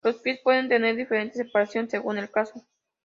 [0.03, 2.65] Los pies pueden tener diferente separación, según el caso.